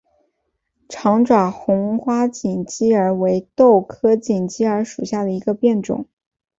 [0.89, 6.07] 长爪红花锦鸡儿为豆科锦鸡儿属下的一个变种。